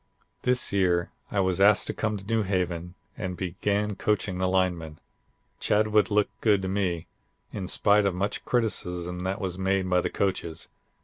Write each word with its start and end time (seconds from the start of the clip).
This 0.41 0.73
year 0.73 1.11
I 1.29 1.41
was 1.41 1.61
asked 1.61 1.85
to 1.85 1.93
come 1.93 2.17
to 2.17 2.25
New 2.25 2.41
Haven 2.41 2.95
and 3.15 3.37
began 3.37 3.95
coaching 3.95 4.39
the 4.39 4.47
linemen. 4.47 4.97
Chadwick 5.59 6.09
looked 6.09 6.41
good 6.41 6.63
to 6.63 6.67
me, 6.67 7.05
in 7.53 7.67
spite 7.67 8.07
of 8.07 8.15
much 8.15 8.43
criticism 8.43 9.19
that 9.25 9.39
was 9.39 9.59
made 9.59 9.87
by 9.87 10.01
the 10.01 10.09
coaches. 10.09 10.69